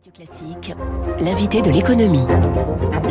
[0.00, 0.74] Radio Classique,
[1.20, 2.24] l'invité de l'économie.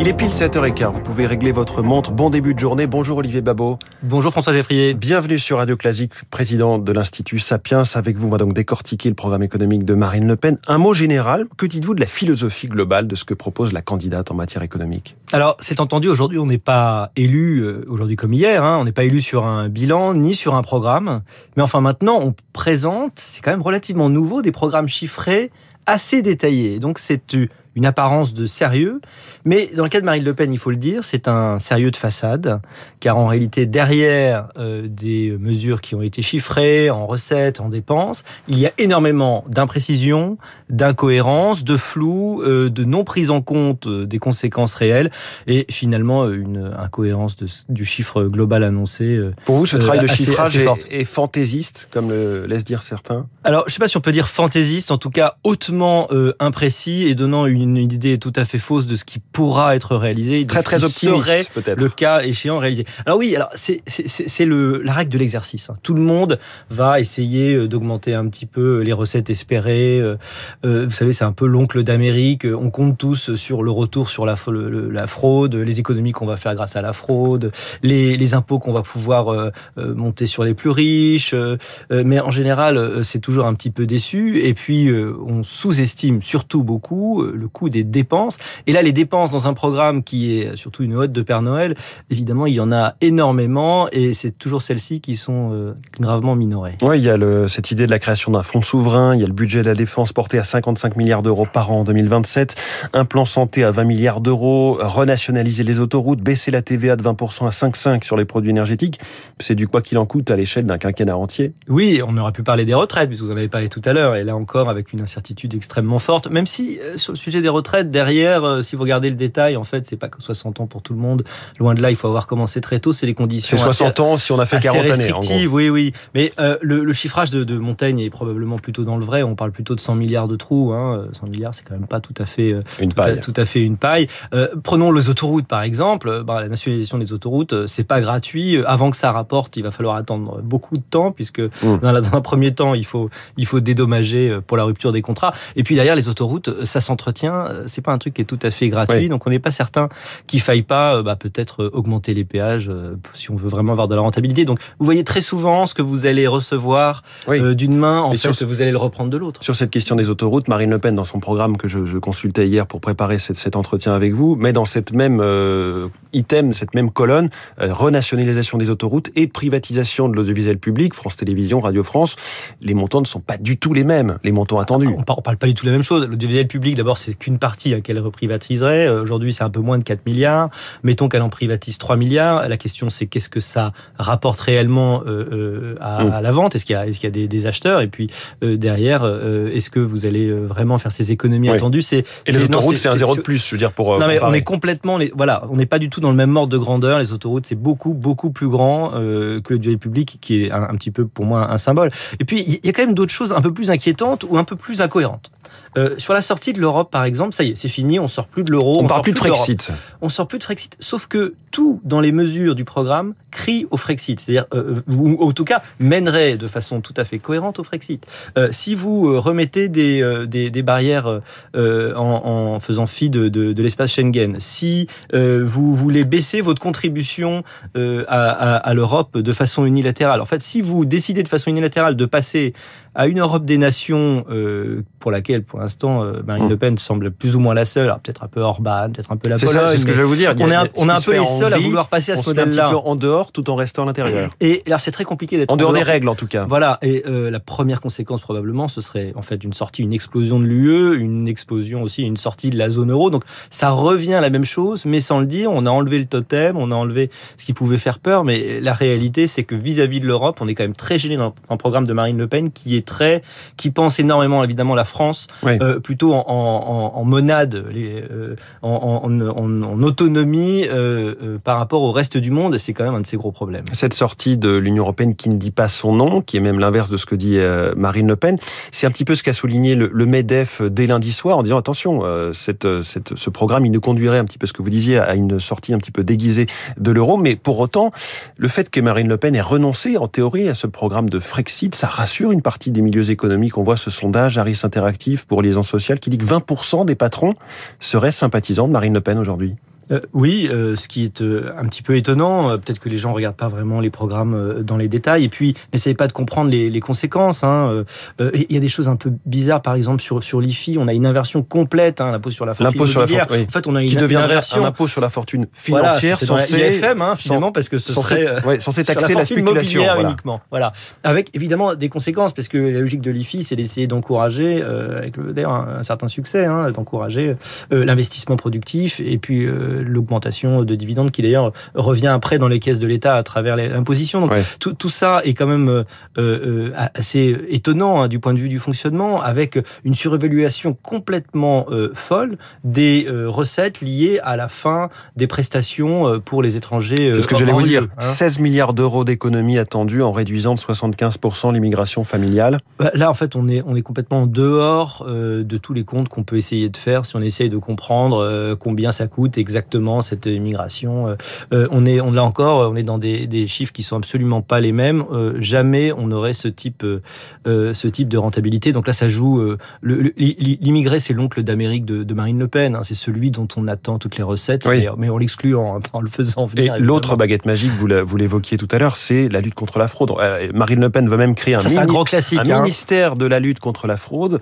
[0.00, 2.10] Il est pile 7h15, vous pouvez régler votre montre.
[2.10, 2.88] Bon début de journée.
[2.88, 3.78] Bonjour Olivier Babot.
[4.02, 4.94] Bonjour François Geffrier.
[4.94, 7.84] Bienvenue sur Radio Classique, président de l'Institut Sapiens.
[7.94, 10.58] Avec vous, on va donc décortiquer le programme économique de Marine Le Pen.
[10.66, 14.32] Un mot général, que dites-vous de la philosophie globale de ce que propose la candidate
[14.32, 15.16] en matière économique?
[15.30, 18.90] Alors, c'est entendu, aujourd'hui, on n'est pas élu, euh, aujourd'hui comme hier, hein, on n'est
[18.90, 21.22] pas élu sur un bilan ni sur un programme.
[21.56, 25.52] Mais enfin, maintenant, on présente, c'est quand même relativement nouveau, des programmes chiffrés
[25.90, 26.78] assez détaillés.
[26.78, 27.36] Donc, c'est
[27.76, 29.00] une apparence de sérieux.
[29.44, 31.90] Mais dans le cas de Marine Le Pen, il faut le dire, c'est un sérieux
[31.90, 32.60] de façade,
[32.98, 38.22] car en réalité, derrière euh, des mesures qui ont été chiffrées en recettes, en dépenses,
[38.48, 40.36] il y a énormément d'imprécisions,
[40.68, 45.10] d'incohérences, de flou, euh, de non prise en compte euh, des conséquences réelles,
[45.46, 49.04] et finalement une incohérence de, du chiffre global annoncé.
[49.04, 52.64] Euh, Pour vous, ce travail de assez- chiffrage assez est, est fantaisiste, comme le laissent
[52.64, 53.26] dire certains?
[53.44, 57.14] Alors, je sais pas si on peut dire fantaisiste, en tout cas hautement imprécis et
[57.14, 60.48] donnant une, une idée tout à fait fausse de ce qui pourra être réalisé, de
[60.48, 61.80] Très ce très qui optimiste serait peut-être.
[61.80, 62.84] le cas échéant réalisé.
[63.06, 65.70] Alors oui, alors c'est le la règle de l'exercice.
[65.70, 65.76] hein.
[65.82, 66.38] Tout le monde
[66.70, 70.00] va essayer euh, d'augmenter un petit peu les recettes espérées.
[70.00, 70.16] Euh,
[70.64, 72.44] euh, vous savez, c'est un peu l'oncle d'Amérique.
[72.46, 76.36] Euh, On compte tous sur le retour sur la, le- fraude, les économies qu'on va
[76.36, 80.44] faire grâce à la fraude, les, les impôts qu'on va pouvoir euh, euh, monter sur
[80.44, 81.34] les plus riches.
[81.34, 81.56] euh,
[81.92, 84.38] euh, mais en général, euh, c'est toujours un petit peu déçu.
[84.40, 88.38] Et puis, euh, on sous-estime surtout beaucoup euh, le coût des dépenses.
[88.66, 91.74] Et là, les dépenses dans un programme qui est surtout une hotte de Père Noël,
[92.10, 93.88] évidemment, il y en a énormément.
[93.92, 96.76] Et c'est toujours celles-ci qui sont euh, gravement minorées.
[96.82, 99.24] Oui, il y a le- cette idée de la création d'un fonds souverain, il y
[99.24, 102.54] a le budget de la défense porté à 55 milliards d'euros par an en 2027,
[102.92, 107.46] un plan santé à 20 milliards d'euros, renationaliser les autoroutes, baisser la TVA de 20%
[107.46, 109.00] à 5,5 sur les produits énergétiques.
[109.40, 111.52] C'est du quoi qu'il en coûte à l'échelle d'un quinquennat entier.
[111.68, 114.14] Oui, on aurait pu parler des retraites, puisque vous en avez parlé tout à l'heure,
[114.16, 116.30] et là encore avec une incertitude extrêmement forte.
[116.30, 119.56] Même si euh, sur le sujet des retraites, derrière, euh, si vous regardez le détail,
[119.56, 121.24] en fait, c'est pas que 60 ans pour tout le monde.
[121.58, 122.92] Loin de là, il faut avoir commencé très tôt.
[122.92, 123.56] C'est les conditions.
[123.56, 125.34] C'est assez- 60 ans si on a fait assez 40 années, en gros.
[125.50, 125.92] oui, oui.
[126.14, 129.22] Mais euh, le, le chiffrage de, de Montaigne est probablement plutôt dans le vrai.
[129.22, 130.72] On parle plutôt de 100 milliards de trous.
[130.72, 131.06] Hein.
[131.12, 133.20] 100 milliards, c'est quand même pas tout à fait, euh, Une tout, à, paille.
[133.20, 134.06] tout à fait une paille.
[134.34, 136.08] Euh, prenons les autoroutes, par exemple.
[136.08, 138.56] Euh, bah, la nationalisation des autoroutes, euh, c'est pas gratuit.
[138.56, 142.00] Euh, Avant que ça rapporte, il va falloir attendre beaucoup de temps, puisque dans, la-
[142.00, 145.32] dans un premier temps, il faut, il faut dédommager euh, pour la rupture des contrats.
[145.56, 147.29] Et puis derrière, les autoroutes, euh, ça s'entretient.
[147.48, 148.96] Euh, C'est pas un truc qui est tout à fait gratuit.
[148.96, 149.08] Oui.
[149.08, 149.88] Donc on n'est pas certain
[150.26, 152.70] qu'il faille pas, euh, bah, peut-être euh, augmenter les péages
[153.14, 154.44] si on veut vraiment avoir de la rentabilité.
[154.44, 157.54] Donc vous voyez très souvent ce que vous allez recevoir Oui.
[157.54, 159.42] d'une main, en Et fait, sur- vous allez le reprendre de l'autre.
[159.44, 162.46] Sur cette question des autoroutes, Marine Le Pen, dans son programme que je, je consultais
[162.48, 166.74] hier pour préparer cet, cet entretien avec vous, met dans cette même euh, item, cette
[166.74, 167.30] même colonne,
[167.60, 172.16] euh, renationalisation des autoroutes et privatisation de l'audiovisuel public, France Télévisions, Radio France.
[172.62, 174.88] Les montants ne sont pas du tout les mêmes, les montants attendus.
[174.88, 176.06] On par- on parle pas du tout la même chose.
[176.08, 178.86] L'audiovisuel public, d'abord, c'est qu'une partie qu'elle reprivatiserait.
[178.88, 180.50] Euh, Aujourd'hui, c'est un peu moins de 4 milliards.
[180.82, 182.48] Mettons qu'elle en privatise 3 milliards.
[182.48, 186.12] La question, c'est qu'est-ce que ça rapporte réellement euh, euh, à, Mm.
[186.12, 186.54] à la vente?
[186.56, 187.80] Est-ce qu'il y a, est-ce qu'il y a des, des acheteurs?
[187.80, 188.10] Et puis
[188.42, 191.54] euh, derrière, euh, est-ce que vous allez euh, vraiment faire ces économies Oui.
[191.56, 191.82] attendues?
[191.82, 194.18] C'est Et les autoroutes, c'est un zéro de plus, je veux dire, pour non mais
[194.22, 196.58] on est complètement les, voilà on n'est pas du tout dans le même ordre de
[196.58, 200.50] grandeur les autoroutes c'est beaucoup beaucoup plus grand euh, que le duel public qui est
[200.50, 202.94] un, un petit peu pour moi un symbole et puis il y a quand même
[202.94, 205.30] d'autres choses un peu plus inquiétantes ou un peu plus incohérentes
[205.76, 208.26] Euh, sur la sortie de l'Europe par exemple ça y est c'est fini on sort
[208.26, 209.70] plus de l'euro On, parle sort plus de Frexit.
[210.02, 210.76] on sort plus de Frexit.
[210.80, 215.28] Sauf que tout dans les mesures du programme crie au Frexit, c'est-à-dire euh, ou ou
[215.28, 218.04] en tout cas mènerait de façon tout à fait cohérente au Frexit.
[218.38, 221.20] Euh, si vous euh, remettez des, euh, des, des barrières
[221.56, 226.40] euh, en, en faisant fi de, de, de l'espace Schengen, si euh, vous voulez baisser
[226.40, 227.42] votre contribution
[227.76, 231.50] euh, à, à, à l'Europe de façon unilatérale, en fait, si vous décidez de façon
[231.50, 232.52] unilatérale de passer
[232.94, 236.48] à une Europe des nations euh, pour laquelle, pour l'instant, euh, Marine Mm.
[236.48, 239.16] Le Pen semble plus ou moins la seule, alors peut-être un peu Orban, peut-être un
[239.16, 240.34] peu la C'est Pologne, ça, c'est ce que je vais vous dire.
[240.38, 242.70] On est un, on est peu les seuls à vouloir passer à On ce modèle-là.
[242.70, 244.30] peu en dehors tout en restant à l'intérieur.
[244.40, 246.44] Et alors c'est très compliqué d'être En dehors des règles, en tout cas.
[246.48, 246.78] Voilà.
[246.82, 250.44] Et euh, la première conséquence probablement, ce serait en fait une sortie, une explosion de
[250.44, 253.10] l'UE, une explosion aussi, une sortie de la zone euro.
[253.10, 255.50] Donc ça revient à la même chose, mais sans le dire.
[255.52, 258.72] On a enlevé le totem, on a enlevé ce qui pouvait faire peur, mais la
[258.72, 261.86] réalité, c'est que vis-à-vis de l'Europe, on est quand même très gêné dans un programme
[261.86, 263.22] de Marine Le Pen qui est très,
[263.56, 265.58] qui pense énormément évidemment la France, Oui.
[265.60, 271.92] euh, plutôt en, en, en- en monade, les, euh, en, autonomie, euh, par rapport au
[271.92, 273.64] reste du monde, c'est quand même un de ces gros problèmes.
[273.72, 276.90] Cette sortie de l'Union européenne qui ne dit pas son nom, qui est même l'inverse
[276.90, 277.38] de ce que dit
[277.76, 278.36] Marine Le Pen,
[278.70, 281.56] c'est un petit peu ce qu'a souligné le, le, MEDEF dès lundi soir en disant
[281.58, 284.98] attention, cette, cette, ce programme, il nous conduirait un petit peu ce que vous disiez
[284.98, 286.46] à une sortie un petit peu déguisée
[286.78, 287.90] de l'euro, mais pour autant,
[288.36, 291.74] le fait que Marine Le Pen ait renoncé en théorie à ce programme de Frexit,
[291.74, 293.58] ça rassure une partie des milieux économiques.
[293.58, 297.34] On voit ce sondage Harris Interactive pour Liaison Sociale qui dit que 20% des patrons
[297.78, 299.56] seraient sympathisants de Marine Le Pen aujourd'hui.
[299.90, 303.12] Euh, oui, euh, ce qui est euh, un petit peu étonnant, peut-être que les gens
[303.12, 306.70] regardent pas vraiment les programmes dans les détails, et puis n'essayez pas de comprendre les,
[306.70, 307.44] les conséquences.
[307.44, 307.84] Hein.
[308.18, 310.92] Il y a des choses un peu bizarres, par exemple sur sur l'IFI, on a
[310.92, 312.78] une inversion complète, hein, l'impôt sur la fortune.
[312.78, 313.46] L'impôt sur la fortune, oui.
[313.48, 314.64] En fait, on a une, qui deviendrait inversion.
[314.64, 318.08] un impôt sur la fortune financière voilà, censé IFM, hein, finalement, parce que ce censé,
[318.08, 320.02] serait ouais, censé taxer la, la spéculation voilà.
[320.02, 320.40] uniquement.
[320.50, 320.72] Voilà,
[321.02, 325.18] avec évidemment des conséquences, parce que la logique de l'IFI, c'est d'essayer d'encourager, euh, avec
[325.18, 327.36] d'ailleurs un, un, certain succès, hein, d'encourager
[327.72, 332.58] euh, l'investissement productif et puis euh, l'augmentation de dividendes qui d'ailleurs revient après dans les
[332.58, 334.20] caisses de l'État à travers l'imposition.
[334.20, 334.42] Donc ouais.
[334.58, 335.84] tout, tout, ça est quand même euh,
[336.18, 341.90] euh, assez étonnant hein, du point de vue du fonctionnement, avec une surévaluation complètement euh,
[341.94, 347.12] folle des recettes liées à la fin des prestations pour les étrangers.
[347.14, 347.82] C'est ce que j'allais vous dire.
[347.82, 348.00] Hein.
[348.00, 352.58] 16 milliards d'euros d'économies attendues en réduisant de 75% l'immigration familiale.
[352.78, 356.08] Bah, là, en fait, on est, on est complètement en dehors de tous les comptes
[356.08, 359.69] qu'on peut essayer de faire si on essaye de comprendre combien ça coûte exactement
[360.02, 361.16] cette immigration.
[361.52, 364.42] Euh, on est, on là encore, on est dans des, des, chiffres qui sont absolument
[364.42, 365.04] pas les mêmes.
[365.12, 368.72] Euh, jamais on aurait ce type, euh, ce type de rentabilité.
[368.72, 369.42] Donc là, ça joue.
[369.82, 372.76] L'immigré, c'est l'oncle d'Amérique de, de, Marine Le Pen.
[372.76, 372.82] Hein.
[372.82, 374.86] C'est celui dont on attend toutes les recettes, oui.
[374.96, 376.76] mais, on l'exclut en, en, le faisant venir.
[376.76, 380.12] Et l'autre baguette magique, vous l'évoquiez tout à l'heure, c'est la lutte contre la fraude.
[380.54, 382.62] Marine Le Pen veut même créer un, ça, mini, un, grand classique, un hein.
[382.62, 384.40] ministère de la lutte contre la fraude.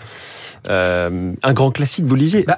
[0.68, 2.44] Euh, un grand classique, vous le disiez.
[2.44, 2.56] Bah,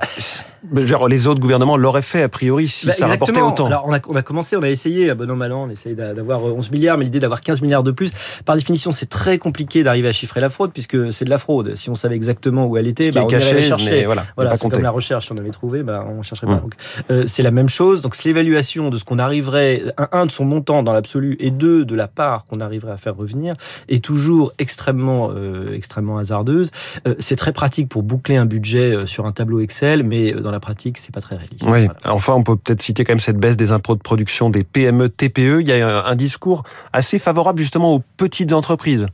[1.08, 3.66] les autres gouvernements l'auraient fait a priori si bah, ça rapportait autant.
[3.66, 5.94] Alors on a, on a, commencé, on a essayé, bon an mal an, on essaye
[5.94, 8.12] d'avoir 11 milliards, mais l'idée d'avoir 15 milliards de plus,
[8.44, 11.74] par définition, c'est très compliqué d'arriver à chiffrer la fraude puisque c'est de la fraude.
[11.74, 14.04] Si on savait exactement où elle était, bah, on caché, irait la chercher.
[14.04, 15.26] Voilà, voilà c'est comme la recherche.
[15.26, 16.56] Si on avait trouvé, bah, on chercherait pas.
[16.56, 16.60] Mmh.
[16.60, 16.74] Donc
[17.10, 18.02] euh, c'est la même chose.
[18.02, 21.84] Donc l'évaluation de ce qu'on arriverait, un, un, de son montant dans l'absolu et deux
[21.84, 23.54] de la part qu'on arriverait à faire revenir
[23.88, 26.70] est toujours extrêmement, euh, extrêmement hasardeuse.
[27.06, 30.60] Euh, c'est très pratique pour boucler un budget sur un tableau Excel, mais dans la
[30.60, 31.64] pratique, c'est pas très réaliste.
[31.64, 31.86] Oui.
[31.86, 31.94] Voilà.
[32.06, 35.08] Enfin, on peut peut-être citer quand même cette baisse des impôts de production des PME,
[35.08, 35.60] TPE.
[35.60, 39.06] Il y a un discours assez favorable justement aux petites entreprises.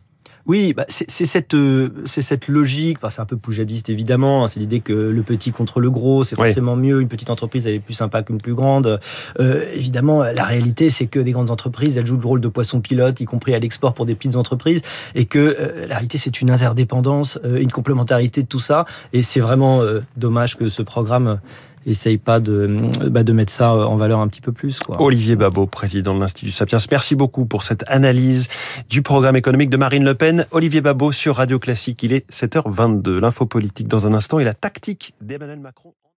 [0.46, 2.98] Oui, bah c'est cette euh, c'est cette logique.
[3.02, 4.46] Bah c'est un peu poujadiste évidemment.
[4.46, 6.88] C'est l'idée que le petit contre le gros, c'est forcément oui.
[6.88, 7.00] mieux.
[7.00, 9.00] Une petite entreprise elle est plus sympa qu'une plus grande.
[9.40, 12.80] Euh, évidemment, la réalité c'est que des grandes entreprises elles jouent le rôle de poisson
[12.80, 14.82] pilote, y compris à l'export pour des petites entreprises,
[15.16, 18.84] et que euh, la réalité c'est une interdépendance, une complémentarité de tout ça.
[19.12, 19.80] Et c'est vraiment
[20.16, 21.40] dommage que ce programme
[21.86, 24.78] essaye pas de, bah, de mettre ça en valeur un petit peu plus.
[24.98, 28.48] Olivier Babot, président de l'Institut Sapiens, merci beaucoup pour cette analyse
[28.90, 30.46] du programme économique de Marine Le Pen.
[30.50, 33.20] Olivier Babot sur Radio Classique, il est 7h22.
[33.20, 35.94] L'info politique dans un instant et la tactique d'Emmanuel Macron.